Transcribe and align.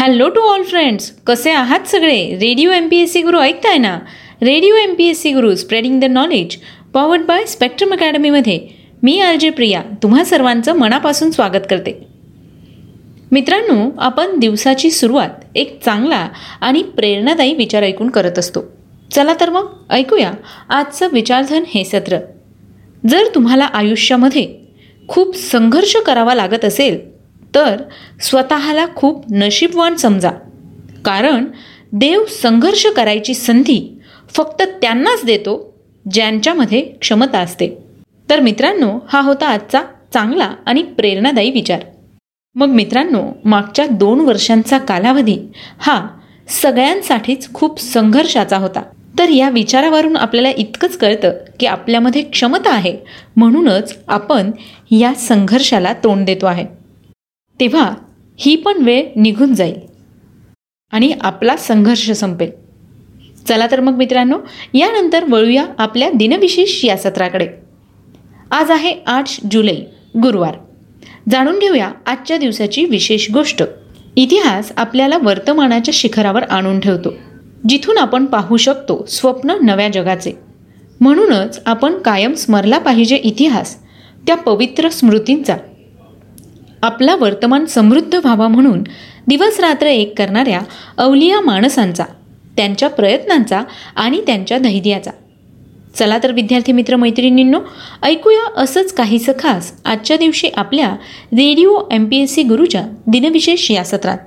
Hello 0.00 0.28
to 0.28 0.40
all 0.40 0.62
friends 0.62 1.10
कसे 1.26 1.50
आहात 1.50 1.80
सगळे? 1.80 2.38
Radio 2.40 2.70
M 2.70 2.88
P 2.88 2.96
S 2.96 3.12
C 3.12 3.22
गुरु 3.22 3.38
ऐकताय 3.38 3.78
ना? 3.78 3.98
Radio 4.42 4.74
M 4.74 4.94
P 4.94 5.06
S 5.06 5.20
C 5.22 5.32
Guru 5.32 5.54
spreading 5.54 6.00
the 6.00 6.04
knowledge 6.04 6.56
powered 6.94 7.22
by 7.22 7.44
Spectrum 7.44 7.92
अकॅडमीमध्ये 7.92 8.60
मी 9.02 9.20
R 9.20 9.34
J 9.34 9.50
Priya 9.50 9.82
तुम्हा 10.02 10.24
सर्वांचं 10.24 10.72
मनापासून 10.72 11.30
स्वागत 11.30 11.66
करते. 11.70 12.06
मित्रांनो 13.32 13.90
आपण 13.98 14.38
दिवसाची 14.38 14.90
सुरुवात 14.90 15.28
एक 15.54 15.84
चांगला 15.84 16.28
आणि 16.60 16.82
प्रेरणादायी 16.82 17.54
विचार 17.54 17.82
ऐकून 17.82 18.10
करत 18.10 18.38
असतो. 18.38 18.60
चला 19.10 19.34
तर 19.40 19.50
मग 19.50 19.66
ऐकूया 19.90 20.32
आजचं 20.68 21.08
विचारधन 21.12 21.62
हे 21.68 21.84
सत्र. 21.84 22.18
जर 23.08 23.22
तुम्हाला 23.34 23.64
आयुष्यामध्ये 23.64 24.54
खूप 25.08 25.36
संघर्ष 25.36 25.96
करावा 25.96 26.34
लागत 26.34 26.64
असेल 26.64 27.09
तर 27.54 27.82
स्वतःला 28.20 28.86
खूप 28.96 29.24
नशीबवान 29.30 29.94
समजा. 29.94 30.30
कारण 31.04 31.44
देव 31.92 32.24
संघर्ष 32.42 32.86
करायची 32.86 33.34
संधी 33.34 33.98
फक्त 34.28 34.62
त्यांनाच 34.62 35.24
देतो 35.24 35.74
ज्यांच्यामध्ये 36.12 36.80
क्षमता 36.80 37.38
असते. 37.38 37.78
तर 38.30 38.40
मित्रांनो 38.40 38.98
हा 39.08 39.20
होता 39.20 39.48
आजचा 39.48 39.82
चांगला 40.12 40.54
आणि 40.66 40.82
प्रेरणादायी 40.82 41.50
विचार. 41.50 41.80
मग 42.54 42.68
मित्रांनो 42.68 43.22
मागच्या 43.44 43.86
दोन 43.86 44.20
वर्षांचा 44.20 44.78
कालावधी 44.78 45.38
हा 45.78 46.08
सगळ्यांसाठीच 46.48 47.52
खूप 47.52 47.80
संघर्षाचा 47.80 48.56
होता. 48.56 48.82
तर 49.18 49.28
या 49.28 49.48
विचारावरून 49.50 50.16
आपल्याला 50.16 50.50
इतकंच 50.50 50.96
कळतं 50.96 51.32
की 51.60 51.66
आपल्यामध्ये 51.66 52.22
क्षमता 52.22 52.74
आहे 52.74 52.96
म्हणूनच 53.36 53.98
आपण 54.08 54.50
या 54.90 55.14
संघर्षाला 55.14 55.92
तोंड 55.92 56.26
देतो 56.26 56.46
आहे. 56.46 56.79
तेव्हा 57.60 57.94
ही 58.38 58.56
पण 58.56 58.84
वेळ 58.84 59.08
निघून 59.16 59.54
जाईल. 59.54 59.76
आणि 60.90 61.14
आपला 61.20 61.56
संघर्ष 61.56 62.10
संपेल. 62.10 62.50
चला 63.48 63.66
तर 63.70 63.80
मग 63.80 63.92
मित्रांनो 63.92 64.38
यानंतर 64.74 65.24
वळूया 65.30 65.66
आपल्या 65.78 66.10
दिनविशेष 66.14 66.84
या 66.84 66.96
सत्राकडे. 66.96 67.48
आज 68.50 68.70
आहे 68.70 68.94
आठ 69.06 69.24
जुलै 69.50 69.74
गुरुवार. 70.22 70.54
जाणून 71.30 71.58
घेऊया 71.58 71.90
आजच्या 72.06 72.36
दिवसाची 72.36 72.84
विशेष 72.84 73.30
गोष्ट. 73.30 73.62
इतिहास 74.16 74.72
आपल्याला 74.76 75.18
वर्तमानाच्या 75.18 75.92
शिखरावर 75.94 76.42
आणून 76.42 76.80
ठेवतो. 76.80 77.12
जिथून 77.68 77.98
आपण 77.98 78.24
पाहू 78.24 78.56
शकतो 78.56 79.06
स्वप्न 79.08 79.52
नव्या 79.62 79.88
जगाचे. 79.88 80.32
म्हणूनच 81.00 81.62
आपण 81.66 81.98
कायम 81.98 82.32
स्मरला 82.32 82.78
पाहिजे 82.78 83.16
इतिहास 83.16 83.76
त्या 84.26 84.36
पवित्र 84.36 84.88
स्मृतींचा. 84.88 85.56
आपला 86.82 87.16
वर्तमान 87.16 87.64
समृद्ध 87.64 88.14
व्हावा 88.14 88.48
म्हणून 88.48 88.82
दिवस 89.26 89.60
रात्र 89.60 89.86
एक 89.86 90.18
करणाऱ्या 90.18 90.60
अवलिया 90.96 91.40
माणसांचा 91.40 92.04
त्यांच्या 92.56 92.88
प्रयत्नांचा 92.88 93.62
आणि 93.96 94.20
त्यांच्या 94.26 94.58
धैर्याचा. 94.58 95.10
चला 95.94 96.18
तर 96.22 96.32
विद्यार्थी 96.32 96.72
मित्र 96.72 96.96
मैत्रिणींनो 96.96 97.60
ऐकूया 98.02 98.62
असंच 98.62 98.92
काहीसं 98.92 99.32
खास 99.38 99.72
आजच्या 99.84 100.16
दिवशी 100.16 100.48
आपल्या 100.56 100.88
radio 101.32 101.78
M 101.90 102.04
P 102.04 102.16
S 102.16 102.34
C 102.34 102.42
गुरुच्या 102.42 102.82
दिनविशेष 103.06 103.70
या 103.70 103.84
सत्रात. 103.84 104.18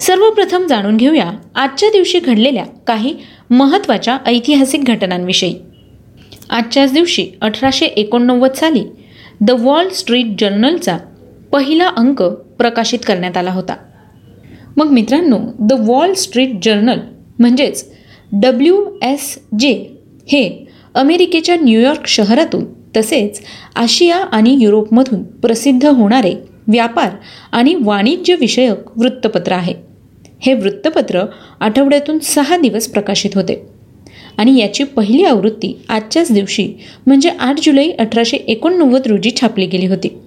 सर्वप्रथम 0.00 0.66
जाणून 0.66 0.96
घेऊया 0.96 1.30
आजच्या 1.54 1.88
दिवशी 1.88 2.20
घडलेल्या 2.20 2.64
काही 2.64 3.16
महत्त्वाच्या 3.50 4.18
ऐतिहासिक 4.26 4.84
घटनांविषयी. 4.84 5.54
आजच्याच 6.50 6.92
दिवशी 6.92 7.26
अठराशे 7.40 7.86
एकोणनव्वद 7.86 8.52
साली 8.52 8.84
द 9.40 9.50
वॉल 9.50 9.88
स्ट्रीट 9.88 10.26
जर्नलचा 10.40 10.98
पहिला 11.52 11.88
अंक 11.88 12.22
प्रकाशित 12.58 12.98
करण्यात 13.06 13.36
आला 13.36 13.50
होता. 13.50 13.76
मग 14.76 14.86
मित्रांनो 14.86 15.38
द 15.58 15.72
वॉल 15.72 16.12
स्ट्रीट 16.12 16.50
जर्नल 16.62 16.98
म्हणजेच 17.38 17.90
डब्ल्यू 18.32 18.84
एस 19.02 19.38
जे 19.58 19.72
हे 20.26 20.66
अमेरिकेच्या 20.94 21.56
न्यूयॉर्क 21.56 22.06
शहरातून 22.06 22.64
तसेच 22.96 23.40
आशिया 23.76 24.16
आणि 24.16 24.58
युरोपमधून 24.60 25.22
प्रसिद्ध 25.22 25.86
होणारे 25.86 26.34
व्यापार 26.68 27.10
आणि 27.52 27.74
वाणिज्य 27.74 28.34
विषयक 28.40 28.98
वृत्तपत्र 28.98 29.52
आहे. 29.52 29.74
हे 30.40 30.54
वृत्तपत्र 30.54 31.24
आठवड्यातून 31.60 32.18
सहा 32.18 32.56
दिवस 32.56 32.86
प्रकाशित 32.86 33.30
होते. 33.34 33.66
आणि 34.38 34.60
याची 34.60 34.84
पहिली 34.84 35.24
आवृत्ती 35.24 35.82
आजच्याच 35.88 36.32
दिवशी 36.32 36.72
म्हणजे 37.06 37.28
आठ 37.28 37.56
जुलै 37.62 37.90
अठराशे 37.90 38.36
एकोणनव्वद 38.36 39.06
रोजी 39.06 39.30
छापली 39.40 39.66
गेली 39.66 39.86
होती. 39.86 40.18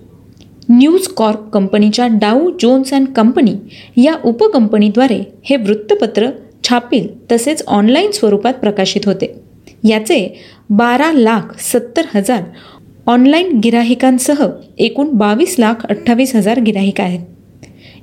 न्यूज 0.70 1.08
कॉर्प 1.08 1.50
कंपनीच्या 1.54 2.08
डाऊ 2.08 2.50
जोन्स 2.62 2.94
अँड 2.94 3.08
कंपनी 3.08 3.56
या 3.98 4.14
उपकंपनीद्वारे 4.26 5.20
हे 5.46 5.56
वृत्तपत्र 5.56 6.30
छापील 6.64 7.08
तसेच 7.32 7.64
ऑनलाईन 7.68 8.12
स्वरूपात 8.12 8.54
प्रकाशित 8.54 9.06
होते. 9.06 9.34
याचे 9.84 10.28
बारा 10.70 11.12
लाख 11.12 11.58
सत्तर 11.60 12.06
हजार 12.16 12.44
ऑनलाईन 13.08 13.60
गिराहिकांसह 13.60 14.46
एकूण 14.78 15.10
बावीस 15.14 15.56
लाख 15.60 15.86
अठ्ठावीस 15.90 16.36
हजार 16.36 16.60
गिराहिक 16.60 17.02
आहेत. 17.02 17.20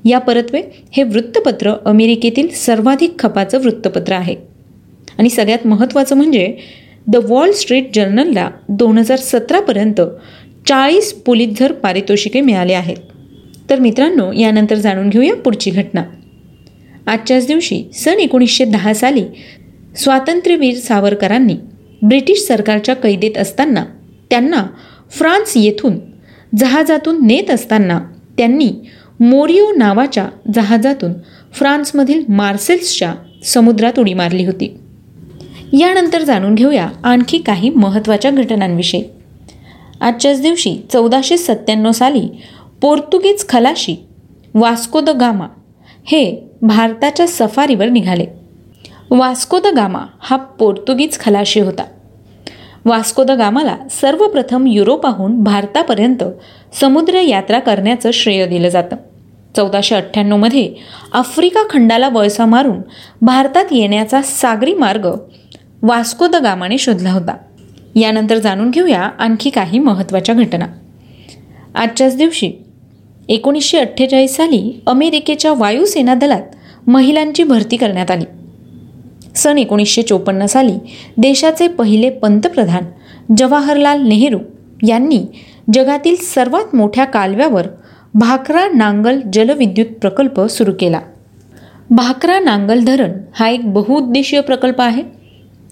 या 0.04 0.18
परत्वे 0.18 0.62
हे 0.92 1.02
वृत्तपत्र 1.02 1.72
अमेरिकेतील 1.84 2.48
सर्वाधिक 2.54 3.18
खपाचं 3.18 3.58
वृत्तपत्र 3.58 4.12
आहे. 4.12 4.34
आणि 5.18 5.30
सगळ्यात 5.30 5.66
महत्त्वाचं 5.66 6.16
म्हणजे 6.16 6.56
द 7.06 7.16
वॉल 7.16 7.52
स्ट्रीट 7.52 7.94
जर्नलला 7.94 8.50
दोन 8.68 8.98
हजार 8.98 9.18
सतरापर्यंत 9.18 10.00
चाळीस 10.68 11.12
पुलितझर 11.12 11.72
पारितोषिके 11.72 12.40
मिळाले 12.40 12.72
आहेत. 12.72 12.96
तर 13.70 13.80
मित्रांनो 13.80 14.32
यानंतर 14.32 14.74
जाणून 14.74 15.08
घेऊया 15.08 15.36
पुढची 15.36 15.70
घटना. 15.70 16.02
आजच्याच 17.06 17.46
दिवशी 17.46 17.84
सन 17.94 18.18
एकोणीसशे 18.18 18.64
दहा 18.64 18.94
साली 18.94 19.24
स्वातंत्र्यवीर 19.96 20.74
सावरकरांनी 20.74 21.54
ब्रिटिश 22.02 22.38
सरकारच्या 22.38 22.96
कैदेत 22.96 23.38
असताना 23.38 23.84
त्यांना 24.30 24.66
फ्रान्स 25.10 25.56
येथून 25.56 25.98
जहाजातून 26.58 27.26
नेत 27.26 27.50
असताना 27.50 28.00
त्यांनी 28.38 28.70
मोरिओ 29.20 29.66
नावाच्या 29.76 30.28
जहाजातून 30.54 31.12
फ्रान्समधील 31.52 32.22
मार्सेल्सच्या 32.28 33.14
समुद्रात 33.44 33.98
उडी 33.98 34.14
मारली 34.14 34.44
होती. 34.44 34.76
यानंतर 35.72 36.22
जाणून 36.22 36.54
घेऊया 36.54 36.88
आणखी 37.04 37.38
काही 37.38 37.70
महत्त्वाच्या 37.70 38.30
घटनांविषयी. 38.30 39.04
आजच्याच 40.00 40.42
दिवशी 40.42 40.78
चौदाशे 40.92 41.36
सत्त्याण्णव 41.36 41.91
साली 41.91 42.28
पोर्तुगीज 42.82 43.48
खलाशी 43.48 43.97
वास्को 44.54 45.00
द 45.00 45.10
गामा 45.10 45.47
हे 46.06 46.48
भारताच्या 46.62 47.26
सफारीवर 47.26 47.86
निघाले. 47.86 48.26
वास्को 49.10 49.59
द 49.59 49.66
गामा 49.66 49.98
हा 50.20 50.36
पोर्तुगीज 50.36 51.19
खलाशी 51.20 51.60
होता. 51.60 51.84
वास्को 52.84 53.25
द 53.25 53.31
गामाला 53.31 53.76
सर्वप्रथम 53.91 54.66
युरोपाहून 54.66 55.42
भारतापर्यंत 55.44 56.25
समुद्र 56.80 57.15
यात्रा 57.15 57.59
करण्याचं 57.59 58.10
श्रेय 58.10 58.47
दिलं 58.47 58.69
जातं. 58.69 58.97
चौदाशे 59.56 59.94
अठ्ठ्याण्णवमध्ये 59.94 60.75
आफ्रिका 61.12 61.62
खंडाला 61.70 62.09
वळसा 62.09 62.47
मारून 62.47 62.78
भारतात 63.22 63.65
येण्याचा 63.70 64.22
सागरी 64.22 64.75
मार्ग 64.75 65.09
वास्को 65.82 66.26
द 66.26 66.36
गामाने 66.36 66.78
शोधला 66.78 67.12
होता. 67.12 67.36
यानंतर 67.94 68.38
जाणून 68.38 68.71
घेऊया 68.71 69.00
आणखी 69.00 69.50
काही 69.50 69.78
महत्त्वाच्या 69.78 70.34
घटना. 70.34 70.66
आजच्याच 71.75 72.16
दिवशी 72.16 72.53
एकोणीसशे 73.28 73.78
अठ्ठेचाळीस 73.78 74.37
साली 74.37 74.81
अमेरिकेच्या 74.87 75.53
वायुसेना 75.53 76.15
दलात 76.15 76.43
महिलांची 76.87 77.43
भरती 77.43 77.77
करण्यात 77.77 78.10
आली. 78.10 78.25
सन 79.37 79.59
एकोणीसशे 79.59 80.03
चोपन्न 80.03 80.47
साली 80.47 80.75
देशाचे 81.16 81.69
पहिले 81.69 82.10
पंतप्रधान 82.10 82.84
जवाहरलाल 83.37 84.00
नेहरू 84.03 84.38
यांनी 84.88 85.25
जगातील 85.75 86.16
सर्वात 86.16 86.75
मोठ्या 86.75 87.04
कालव्यावर 87.04 87.66
भाकरा 88.15 88.69
नांगल 88.75 89.21
जलविद्युत 89.32 89.87
प्रकल्प 89.87 90.41
सुरू 90.41 90.72
केला. 90.81 91.00
भाकरा 91.91 92.41
नांगल 92.41 92.84
धरण 92.84 93.12
हा 93.34 93.48
एक 93.48 93.72
बहुउद्देशीय 93.72 94.41
प्रकल्प 94.41 94.80
आहे. 94.80 95.03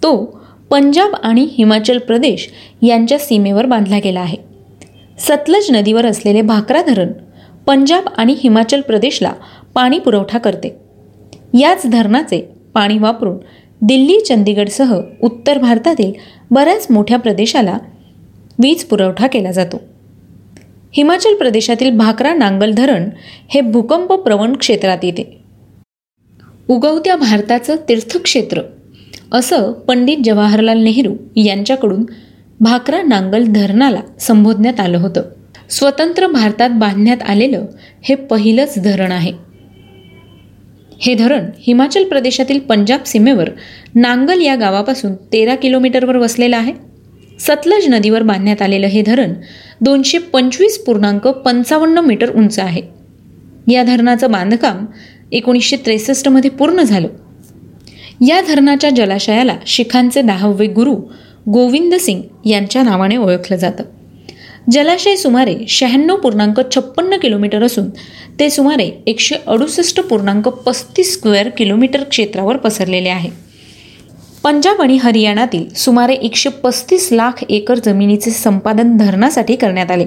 तो 0.02 0.40
पंजाब 0.70 1.14
आणि 1.22 1.48
हिमाचल 1.52 1.98
प्रदेश 1.98 2.48
यांच्या 2.82 3.18
सीमेवर 3.18 3.66
बांधला 3.66 3.98
गेला 4.04 4.20
आहे. 4.20 4.36
सतलज 5.18 5.70
नदीवर 5.70 6.06
असलेले 6.06 6.42
भाकरा 6.42 6.82
धरण 6.82 7.12
पंजाब 7.66 8.08
आणि 8.16 8.34
हिमाचल 8.38 8.80
प्रदेशला 8.80 9.32
पाणी 9.74 9.98
पुरवठा 9.98 10.38
करते. 10.38 10.76
याच 11.60 11.82
धरणाचे 11.86 12.40
पाणी 12.74 12.98
वापरून 12.98 13.36
दिल्ली 13.82 14.20
चंदीगडसह 14.20 14.94
उत्तर 15.22 15.58
भारतातील 15.58 16.12
बऱ्याच 16.50 16.86
मोठ्या 16.90 17.18
प्रदेशाला 17.18 17.78
वीज 18.58 18.84
पुरवठा 18.84 19.26
केला 19.26 19.52
जातो. 19.52 19.80
हिमाचल 20.92 21.34
प्रदेशातील 21.34 21.90
भाकरा 21.90 22.34
नांगल 22.34 22.72
धरण 22.72 23.08
हे 23.48 23.60
भूकंप 23.60 24.12
प्रवण 24.12 24.56
क्षेत्रात 24.56 24.98
येते. 25.02 25.40
उगवत्या 26.68 27.16
भारताचं 27.16 27.76
तीर्थक्षेत्र 27.88 28.60
असं 29.32 29.73
पंडित 29.73 30.17
जवाहरलाल 30.25 30.78
नेहरू 30.78 31.14
यांच्याकडून 31.37 32.05
भाकरा 32.61 33.02
नांगल 33.02 33.44
धरणाला 33.44 34.00
संबोधण्यात 34.20 34.81
आलं 34.81 34.99
होतं. 34.99 35.23
स्वतंत्र 35.70 36.26
भारतात 36.26 36.70
बांधण्यात 36.70 37.17
आलेलं 37.28 37.67
हे 38.02 38.14
पहिलंच 38.14 38.75
धरण 38.84 39.12
आहे. 39.12 39.32
हे 41.00 41.14
धरण 41.14 41.44
हिमाचल 41.58 42.05
प्रदेशातील 42.05 42.61
पंजाब 42.61 43.00
सीमेवर 43.06 43.50
नांगल 43.94 44.40
या 44.40 44.55
गावापासून 44.55 45.14
तेरा 45.14 45.55
किलोमीटरवर 45.55 46.17
वसलेलं 46.17 46.56
आहे. 46.56 46.73
सतलज 47.40 47.88
नदीवर 47.88 48.23
बांधण्यात 48.23 48.62
आलेलं 48.62 48.87
हे 48.87 49.02
धरण 49.02 49.32
दोनशे 49.81 50.19
पंचवीस 50.19 50.84
पूर्णांक 50.84 51.28
पंचावन्न 51.28 51.99
मीटर 51.99 52.31
उंच 52.37 52.58
आहे. 52.58 52.82
या 53.69 53.82
धरणाचं 53.82 54.31
बांधकाम 54.31 54.87
एकोणीसशे 55.32 55.76
त्रेसष्टमध्ये 55.76 56.50
पूर्ण 56.50 56.82
झालं. 56.82 57.08
या 58.20 58.40
धरणाच्या 58.40 58.90
जलाशयाला 58.90 59.56
शिखांचे 59.66 60.22
दहावे 60.22 60.66
गुरु 60.66 60.96
गोविंद 61.48 61.94
सिंग 61.94 62.22
यांच्या 62.44 62.82
नावाने 62.82 63.16
ओळखलं 63.16 63.56
जातं. 63.56 63.84
जलाशय 64.70 65.16
सुमारे 65.16 65.56
शहाण्णव 65.68 66.16
पूर्णांक 66.16 66.60
छप्पन्न 66.74 67.16
किलोमीटर 67.16 67.62
असून 67.62 67.90
ते 68.40 68.50
सुमारे 68.50 68.90
एकशे 69.06 69.34
अडुसष्ट 69.46 70.00
पूर्णांक 70.00 70.48
पस्तीस 70.48 71.14
स्क्वेअर 71.14 71.48
किलोमीटर 71.48 72.02
क्षेत्रावर 72.02 72.56
पसरलेले 72.56 73.08
आहे. 73.08 73.30
पंजाब 74.44 74.80
आणि 74.80 74.96
हरियाणातील 74.96 75.68
सुमारे 75.68 76.14
एकशे 76.14 76.50
पस्तीस 76.50 77.08
लाख 77.12 77.44
एकर 77.48 77.74
जमिनीचे 77.74 78.30
संपादन 78.30 78.96
धरणासाठी 78.96 79.56
करण्यात 79.56 79.90
आले. 79.90 80.06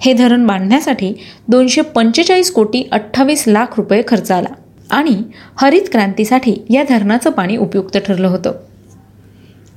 हे 0.00 0.12
धरण 0.12 0.46
बांधण्यासाठी 0.46 1.12
दोनशे 1.48 1.80
पंचेचाळीस 1.80 2.50
कोटी 2.50 2.88
अठ्ठावीस 2.92 3.44
लाख 3.46 3.66
रुपये 3.76 4.02
खर्च 4.08 4.30
आला. 4.30 4.54
आणि 4.90 5.22
हरित 5.56 5.82
क्रांतीसाठी 5.92 6.56
या 6.70 6.82
धरणाचं 6.88 7.30
पाणी 7.30 7.56
उपयुक्त 7.56 7.98
ठरलं 7.98 8.28
होतं. 8.28 8.52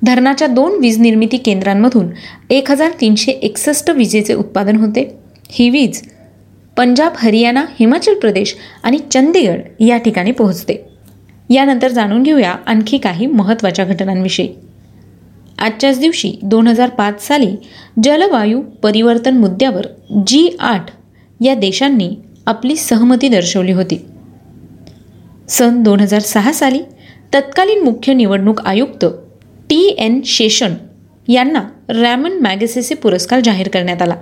धरणाच्या 0.03 0.47
दोन 0.47 0.79
वीज 0.81 1.00
निर्मिती 1.00 1.38
केंद्रांमधून 1.38 2.07
एक 2.50 2.71
हजार 2.71 2.91
तीनशे 3.01 3.31
एकसष्ट 3.31 3.89
विजेचे 3.89 4.33
उत्पादन 4.33 4.75
होते. 4.75 5.17
ही 5.50 5.69
वीज 5.69 6.01
पंजाब 6.77 7.13
हरियाणा 7.17 7.65
हिमाचल 7.79 8.13
प्रदेश 8.13 8.56
आणि 8.83 8.97
चंदीगड 9.11 9.59
या 9.79 9.97
ठिकाणी 9.97 10.31
पोहोचते. 10.31 10.85
यानंतर 11.50 11.88
जाणून 11.88 12.23
घेऊया 12.23 12.51
आणखी 12.51 12.97
काही 12.97 13.25
महत्त्वाच्या 13.25 13.85
घटनांविषयी. 13.85 14.50
आजच्याच 15.59 16.00
दिवशी 16.00 16.33
दोन 16.44 16.67
हजार 16.67 16.89
पाच 16.89 17.27
साली 17.27 17.56
जलवायू 18.03 18.61
परिवर्तन 18.61 19.38
मुद्द्यावर 19.38 19.88
जी 20.27 20.57
आठ 20.59 20.85
या 21.41 21.56
देशांनी 21.56 22.15
आपली 22.45 22.75
सहमती 22.75 23.29
दर्शवली 23.29 23.71
होती. 23.71 24.06
सन 25.49 25.81
दोन 25.83 25.99
हजार 25.99 26.19
सहा 26.19 26.51
साली 26.51 26.79
तत्कालीन 27.33 27.83
मुख्य 27.83 28.13
निवडणूक 28.13 28.61
आयुक्त 28.61 29.05
टी 29.69 29.95
एन 29.97 30.21
शेषन 30.25 30.73
यांना 31.27 31.61
रॅमन 31.89 32.31
मॅगसेसे 32.31 32.95
पुरस्कार 32.95 33.39
जाहीर 33.39 33.67
करण्यात 33.67 34.01
आला. 34.01 34.15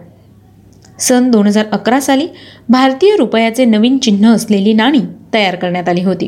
सन 1.00 1.32
दोन 1.32 1.48
हजार 1.48 1.66
अकरा 1.72 2.00
साली 2.00 2.28
भारतीय 2.70 3.16
रुपयाचे 3.16 3.66
नवीन 3.66 3.98
चिन्ह 3.98 4.34
असलेली 4.34 4.74
नाणी 4.74 5.00
तयार 5.34 5.56
करण्यात 5.56 5.90
आली 5.90 6.02
होती. 6.02 6.28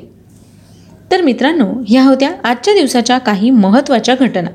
तर 1.11 1.21
मित्रांनो 1.21 1.67
ह्या 1.87 2.03
होत्या 2.03 2.31
आजच्या 2.43 2.73
दिवसाच्या 2.73 3.17
काही 3.17 3.49
महत्त्वाच्या 3.49 4.15
घटना. 4.15 4.49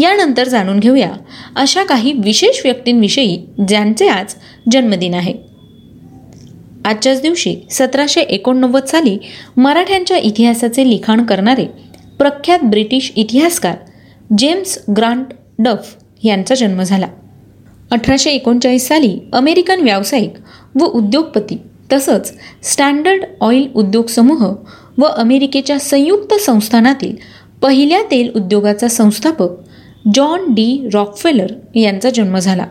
यानंतर 0.00 0.48
जाणून 0.48 0.80
घेऊया 0.80 1.10
अशा 1.56 1.84
काही 1.84 2.12
विशेष 2.12 2.60
व्यक्तींविषयी 2.64 3.36
ज्यांचे 3.68 4.08
आज 4.08 4.34
जन्मदिन 4.72 5.14
आहे. 5.14 5.51
आजच्याच 6.84 7.20
दिवशी 7.22 7.56
सतराशे 7.70 8.20
एकोणनव्वद 8.20 8.84
साली 8.84 9.18
मराठ्यांच्या 9.56 10.16
इतिहासाचे 10.16 10.90
लिखाण 10.90 11.24
करणारे 11.24 11.64
प्रख्यात 12.18 12.64
ब्रिटिश 12.64 13.12
इतिहासकार 13.16 13.76
जेम्स 14.38 14.78
ग्रांट 14.96 15.26
डफ 15.58 15.94
यांचा 16.24 16.54
जन्म 16.54 16.82
झाला. 16.82 17.06
अठराशे 17.90 18.30
एकोणचाळीस 18.30 18.88
साली 18.88 19.18
अमेरिकन 19.32 19.80
व्यावसायिक 19.80 20.32
व 20.74 20.84
उद्योगपती 20.84 21.56
तसंच 21.92 22.32
स्टँडर्ड 22.62 23.24
ऑइल 23.40 23.68
उद्योग 23.74 24.06
समूह 24.06 24.54
व 24.98 25.04
अमेरिकेच्या 25.04 25.78
संयुक्त 25.78 26.34
संस्थानातील 26.34 27.16
पहिल्या 27.62 28.02
तेल 28.02 28.30
उद्योगाचा 28.36 28.88
संस्थापक 28.88 29.48
जॉन 30.14 30.44
डी 30.48 30.88
रॉकफेलर 30.94 31.52
यांचा 31.74 32.10
जन्म 32.10 32.38
झाला. 32.38 32.66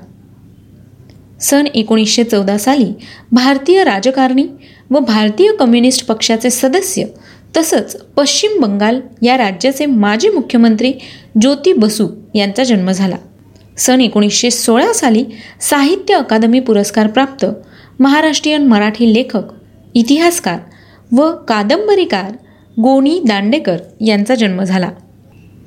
सन 1.41 1.67
एकोणीसशे 1.73 2.23
चौदा 2.23 2.57
साली 2.57 2.91
भारतीय 3.31 3.83
राजकारणी 3.83 4.45
व 4.91 4.99
भारतीय 4.99 5.51
कम्युनिस्ट 5.59 6.05
पक्षाचे 6.05 6.49
सदस्य 6.49 7.05
तसंच 7.57 7.95
पश्चिम 8.17 8.59
बंगाल 8.61 8.99
या 9.21 9.38
राज्याचे 9.38 9.85
माजी 9.85 10.29
मुख्यमंत्री 10.29 10.91
ज्योती 11.41 11.73
बसू 11.73 12.07
यांचा 12.35 12.63
जन्म 12.63 12.91
झाला. 12.91 13.15
सन 13.77 14.01
एकोणीसशे 14.01 14.51
सोळा 14.51 14.91
साली 14.93 15.23
साहित्य 15.61 16.13
अकादमी 16.13 16.59
पुरस्कार 16.59 17.07
प्राप्त 17.07 17.45
महाराष्ट्रीयन 17.99 18.67
मराठी 18.67 19.13
लेखक 19.13 19.51
इतिहासकार 19.95 20.59
व 21.11 21.31
कादंबरीकार 21.47 22.31
गोणी 22.81 23.19
दांडेकर 23.27 23.77
यांचा 24.01 24.35
जन्म 24.35 24.63
झाला. 24.63 24.89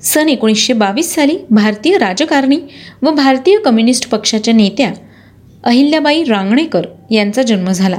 सन 0.03 0.29
एकोणीसशे 0.29 0.73
बावीस 0.73 1.15
साली 1.15 1.37
भारतीय 1.51 1.99
राजकारणी 1.99 2.59
व 3.03 3.11
भारतीय 3.11 3.59
कम्युनिस्ट 3.59 4.09
पक्षाच्या 4.09 4.55
नेत्या 4.55 4.93
अहिल्याबाई 5.65 6.25
रांगणेकर 6.25 6.87
यांचा 7.11 7.43
जन्म 7.43 7.71
झाला. 7.71 7.99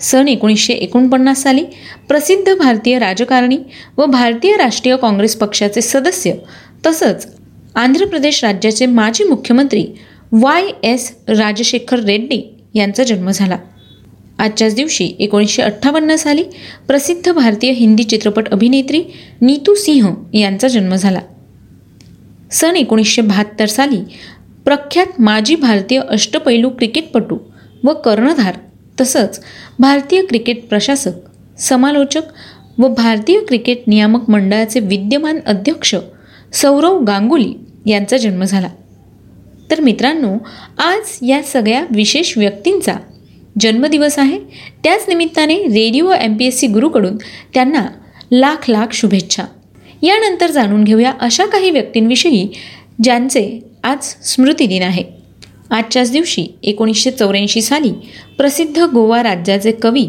सन 0.00 0.28
एकोणीसशे 0.28 0.72
एकोणपन्नास 0.72 1.42
साली 1.42 1.64
प्रसिद्ध 2.08 2.54
भारतीय 2.54 2.98
राजकारणी 2.98 3.58
व 3.96 4.06
भारतीय 4.06 4.56
राष्ट्रीय 4.56 4.96
काँग्रेस 4.96 5.36
पक्षाचे 5.36 5.80
सदस्य 5.80 6.32
तसंच 6.86 7.26
आंध्र 7.74 8.06
प्रदेश 8.06 8.44
राज्याचे 8.44 8.86
माजी 8.86 9.24
मुख्यमंत्री 9.24 9.86
वाय 10.32 10.62
एस 10.82 11.16
राजशेखर 11.28 11.98
रेड्डी 11.98 12.54
यांचा 12.74 13.04
जन्म 13.04 13.30
झाला. 13.30 13.56
आजच्याच 14.38 14.74
दिवशी 14.74 15.12
एकोणीसशे 15.18 15.62
अठ्ठावन्न 15.62 16.16
साली 16.16 16.42
प्रसिद्ध 16.88 17.32
भारतीय 17.32 17.70
हिंदी 17.70 18.02
चित्रपट 18.02 18.48
अभिनेत्री 18.48 19.02
नीतू 19.40 19.74
सिंह 19.74 20.14
यांचा 20.34 20.68
जन्म 20.68 20.94
झाला. 20.94 21.20
सन 22.52 22.76
एकोणीसशे 22.76 23.22
बहात्तर 23.22 23.66
साली 23.66 24.00
प्रख्यात 24.68 25.20
माजी 25.20 25.54
भारतीय 25.54 26.00
अष्टपैलू 26.08 26.68
क्रिकेटपटू 26.68 27.36
व 27.84 27.92
कर्णधार 27.92 28.54
तसंच 29.00 29.40
भारतीय 29.78 30.24
क्रिकेट 30.24 30.68
प्रशासक 30.68 31.58
समालोचक 31.58 32.22
व 32.78 32.88
भारतीय 32.88 33.40
क्रिकेट 33.40 33.82
नियामक 33.86 34.30
मंडळाचे 34.30 34.80
विद्यमान 34.80 35.38
अध्यक्ष 35.46 35.94
सौरव 36.52 37.04
गांगुली 37.04 37.52
यांचा 37.86 38.16
जन्म 38.16 38.44
झाला. 38.44 38.68
तर 39.70 39.80
मित्रांनो 39.80 40.34
आज 40.78 41.18
या 41.22 41.42
सगळ्या 41.42 41.84
विशेष 41.90 42.38
व्यक्तींचा 42.38 42.94
जन्मदिवस 43.60 44.18
आहे. 44.18 44.38
त्याच 44.84 45.04
निमित्ताने 45.08 45.56
radio 45.56 46.12
M 46.12 46.36
P 46.36 46.46
S 46.46 46.58
C 46.58 46.66
गुरुकडून 46.66 47.16
त्यांना 47.54 47.86
लाख 48.32 48.70
लाख 48.70 48.86
शुभेच्छा. 48.92 49.44
यानंतर 50.02 50.50
जाणून 50.50 50.84
घेऊया 50.84 51.12
अशा 51.20 51.46
काही 51.46 51.70
व्यक्तींविषयी 51.70 52.48
ज्यांचे 53.02 53.67
आज 53.84 54.14
स्मृतिदिन 54.24 54.82
आहे. 54.82 55.04
आजच्याच 55.70 56.10
दिवशी 56.12 56.46
एकोणीसशे 56.62 57.10
चौऱ्याऐंशी 57.10 57.62
साली 57.62 57.90
प्रसिद्ध 58.38 58.78
गोवा 58.78 59.22
राज्याचे 59.22 59.72
कवी 59.72 60.06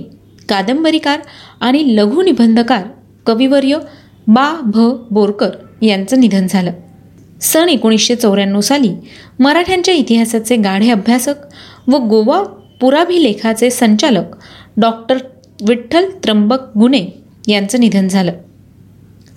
कादंबरीकार 0.49 1.19
आणि 1.61 1.83
लघुनिबंधकार 1.95 2.83
कविवर्य 3.25 3.77
बा 4.27 4.51
भ 4.65 4.79
बोरकर 5.11 5.49
यांचं 5.81 6.19
निधन 6.19 6.47
झालं. 6.47 6.71
सन 7.41 7.69
एकोणीसशे 7.69 8.15
चौऱ्याण्णव 8.15 8.61
साली 8.61 8.91
मराठ्यांच्या 9.39 9.93
इतिहासाचे 9.93 10.55
गाढे 10.55 10.89
अभ्यासक 10.89 11.35
व 11.87 11.97
गोवा 11.97 12.41
पुराभिलेखाचे 12.81 13.69
संचालक 13.69 14.35
डॉक्टर 14.77 15.17
विठ्ठल 15.67 16.05
त्र्यंबक 16.23 16.77
गुणे 16.77 17.05
यांचं 17.47 17.79
निधन 17.79 18.07
झालं. 18.07 18.31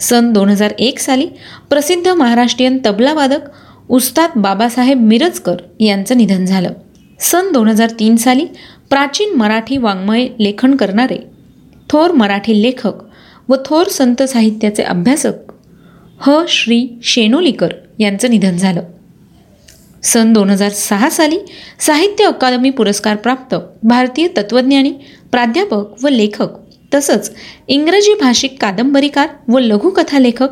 सन 0.00 0.32
दोन 0.32 0.48
हजार 0.48 0.72
एक 0.78 0.98
साली 0.98 1.26
प्रसिद्ध 1.70 2.08
महाराष्ट्रीयन 2.08 2.78
तबलावादक 2.86 3.40
उस्ताद 3.88 4.30
बाबासाहेब 4.36 5.00
मिरजकर 5.00 5.56
यांचं 5.80 6.16
निधन 6.16 6.44
झालं. 6.44 6.72
सन 7.20 7.52
दोन 7.52 7.68
हजार 7.68 7.90
तीन 7.90 8.16
साली 8.16 8.46
प्राचीन 8.90 9.34
मराठी 9.36 9.76
वाङ्मय 9.76 10.26
लेखन 10.40 10.76
करणारे 10.76 11.18
थोर 11.90 12.12
मराठी 12.12 12.62
लेखक 12.62 12.92
व 13.48 13.54
थोर 13.66 13.88
संत 13.88 14.22
साहित्याचे 14.22 14.82
अभ्यासक 14.82 15.52
ह. 16.20 16.42
श्री. 16.48 16.86
शेनोलीकर 17.02 17.72
यांचं 17.98 18.30
निधन 18.30 18.56
झालं. 18.56 18.82
सन 20.02 20.32
दोन 20.32 20.50
हजार 20.50 20.70
सहा 20.70 21.10
साली 21.10 21.38
साहित्य 21.80 22.24
अकादमी 22.24 22.70
पुरस्कार 22.70 23.16
प्राप्त 23.16 23.54
भारतीय 23.82 24.28
तत्त्वज्ञानी 24.28 24.92
प्राध्यापक 25.30 26.04
व 26.04 26.08
लेखक 26.08 26.48
तसंच 26.94 27.34
इंग्रजी 27.68 28.14
भाषिक 28.14 28.60
कादंबरीकार 28.60 29.28
व 29.48 29.58
लघुकथा 29.58 30.18
लेखक 30.18 30.48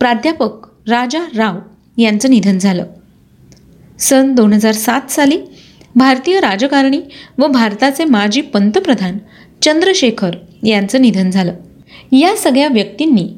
प्राध्यापक 0.00 0.66
राजा 0.88 1.24
राव 1.36 1.58
यांचं 1.98 2.30
निधन 2.30 2.58
झालं. 2.58 2.84
सन 3.98 4.34
दोन 4.34 4.52
हजार 4.52 4.72
सात 4.72 5.10
साली 5.10 5.38
भारतीय 5.94 6.40
राजकारणी 6.40 7.00
व 7.38 7.46
भारताचे 7.46 8.04
माजी 8.04 8.40
पंतप्रधान 8.40 9.18
चंद्रशेखर 9.62 10.34
यांचं 10.64 11.02
निधन 11.02 11.30
झालं. 11.30 11.54
या 12.12 12.36
सगळ्या 12.36 12.68
व्यक्तींनी 12.68 13.28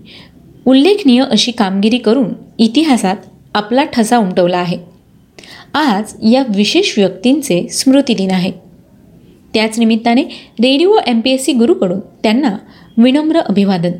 उल्लेखनीय 0.65 1.25
अशी 1.31 1.53
कामगिरी 1.53 1.99
करून 1.99 2.29
इतिहासात 2.59 3.17
आपला 3.55 3.85
ठसा 3.85 4.17
उमटवला 4.17 4.59
आहे. 4.59 4.79
आज 5.75 6.15
या 6.23 6.43
विशेष 6.49 6.99
व्यक्तींचे 6.99 7.69
स्मृतिदिन 7.69 8.31
आहे. 8.31 8.53
त्याच 9.55 9.79
निमित्ताने 9.79 10.23
radio 10.61 10.97
M 11.07 11.21
P 11.21 11.31
S 11.31 11.45
C 11.45 11.53
गुरुकडून 11.53 12.01
त्यांना 12.01 12.57
विनम्र 12.97 13.41
अभिवादन. 13.41 13.93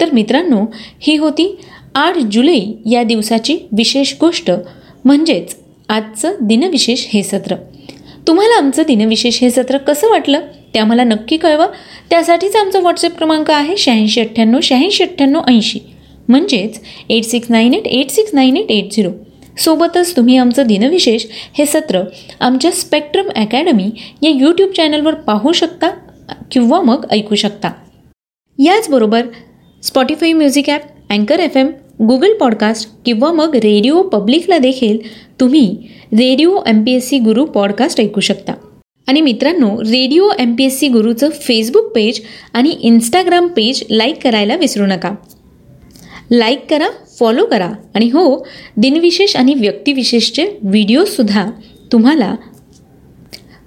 तर 0.00 0.12
मित्रांनो 0.12 0.64
ही 1.00 1.16
होती 1.16 1.58
आठ 1.98 2.18
जुलै 2.32 2.60
या 2.90 3.02
दिवसाची 3.02 3.58
विशेष 3.72 4.12
गोष्ट 4.20 4.50
म्हणजेच 5.04 5.54
आजचं 5.88 6.34
दिनविशेष 6.40 7.04
हे 7.08 7.22
सत्र. 7.22 7.54
तुम्हाला 8.26 8.56
आमचं 8.58 8.82
दिनविशेष 8.86 9.40
हे 9.42 9.50
सत्र 9.50 9.76
कसं 9.78 10.10
वाटलं? 10.10 10.40
ते 10.74 10.78
आम्हाला 10.78 11.04
नक्की 11.04 11.36
कळवा. 11.36 11.66
त्यासाठीच 12.10 12.56
आमचा 12.56 12.78
व्हॉट्सअप 12.78 13.16
क्रमांक 13.18 13.50
आहे 13.50 13.76
शहाऐंशी 13.76 14.20
अठ्ठ्याण्णव 14.20 14.60
शहाऐंशी 14.62 15.02
अठ्ठ्याण्णव 15.04 15.40
ऐंशी. 15.48 15.78
म्हणजेच 16.28 16.80
eight 17.08 17.24
six 17.24 17.50
nine 17.50 17.74
eight 17.74 17.86
eight 17.86 18.10
six 18.10 18.34
nine 18.34 18.56
eight 18.56 18.70
eight 18.70 18.92
zero 18.92 19.10
सोबतच 19.58 20.16
तुम्ही 20.16 20.36
आमचं 20.36 20.66
दिनविशेष 20.66 21.24
हे 21.58 21.66
सत्र 21.66 22.02
आमच्या 22.40 22.70
स्पेक्ट्रम 22.70 23.28
अकॅडमी 23.36 23.90
या 24.22 24.30
यूट्यूब 24.30 24.70
चॅनलवर 24.70 25.14
पाहू 25.14 25.52
शकता 25.52 25.90
किंवा 26.52 26.80
मग 26.80 27.06
ऐकू 27.10 27.34
शकता. 27.34 27.72
याचबरोबर 28.58 29.26
स्पॉटीफाय 29.82 30.32
म्युझिक 30.32 30.70
ॲप 30.70 30.82
अँकर 31.10 31.40
एफ 31.40 31.56
एम 31.56 31.70
गुगल 32.02 32.32
पॉडकास्ट 32.32 32.90
किंवा 33.06 33.32
मग 33.32 33.54
रेडिओ 33.54 34.02
पब्लिकला 34.02 34.58
देखील 34.58 34.98
तुम्ही 35.40 35.76
radio 36.12 36.58
M 36.66 36.82
P 36.84 36.92
S 36.92 37.08
C 37.08 37.18
Guru 37.18 37.44
podcast 37.44 38.00
ऐकू 38.00 38.20
शकता. 38.20 38.52
आणि 39.08 39.20
मित्रांनो 39.20 39.80
radio 39.80 40.28
M 40.38 40.54
P 40.58 40.64
S 40.64 40.78
C 40.78 40.88
गुरुचं 40.88 41.28
फेसबुक 41.30 41.92
पेज 41.94 42.20
आणि 42.52 42.68
इंस्टाग्राम 42.68 43.46
पेज 43.46 43.82
लाईक 43.90 44.22
करायला 44.22 44.56
विसरू 44.56 44.86
नका. 44.86 45.14
लाईक 46.30 46.60
करा 46.70 46.88
फॉलो 47.20 47.46
करा 47.46 47.72
आणि 47.94 48.06
हो 48.06 48.46
दिनविशेष 48.76 49.36
आणि 49.36 49.54
व्यक्तिविशेषचे 49.54 50.46
व्हिडिओसुद्धा 50.62 51.50
तुम्हाला 51.92 52.36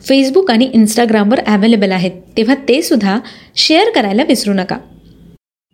फेसबुक 0.09 0.51
आणि 0.51 0.69
इंस्टाग्रामवर 0.73 1.39
अवेलेबल 1.39 1.91
आहेत. 1.91 2.11
तेव्हा 2.37 2.55
ते 2.55 2.81
सुद्धा 2.81 3.19
शेअर 3.55 3.89
करायला 3.95 4.23
विसरू 4.23 4.53
नका. 4.53 4.77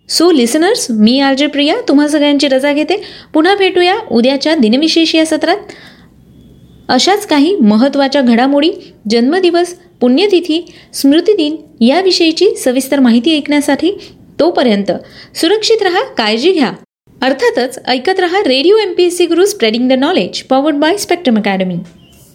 सो 0.10 0.32
लिसनर्स 0.32 0.88
मी 0.90 1.20
आर 1.20 1.34
जे 1.34 1.48
प्रिया 1.48 1.76
तुम्हा 1.88 2.08
सगळ्यांची 2.08 2.48
रजा 2.48 2.74
घेते. 2.74 3.02
पुन्हा 3.34 3.56
भेटूया 3.56 3.96
उद्याच्या 4.12 4.56
दिनविशेष 4.56 5.16
या 5.16 5.26
सत्रात. 5.26 5.58
अशाच 6.90 7.26
काही 7.28 7.56
महत्त्वाच्या 7.56 8.22
घडामोडी 8.22 8.72
जन्मदिवस 9.10 9.74
पुण्यतिथी 10.02 10.66
स्मृतिदिन 10.94 11.56
याविषयीची 11.84 12.56
सविस्तर 12.56 13.00
माहिती 13.00 13.38
ऐकण्यासाठी 13.38 13.92
तोपर्यंत 14.40 14.92
सुरक्षित 15.36 15.82
रहा 15.82 16.04
काळजी 16.04 16.52
घ्या. 16.52 16.72
अर्थातच 17.22 17.80
ऐकत 17.88 18.20
रहा 18.20 18.40
radio 18.40 18.78
M 18.78 18.94
P 18.94 19.04
S 19.04 19.18
C 19.18 19.26
Guru 19.26 19.46
spreading 19.46 19.90
the 19.90 19.92
knowledge 19.92 20.42
powered 20.42 20.76
by 20.76 20.98
Spectrum 20.98 21.38
Academy 21.38 21.76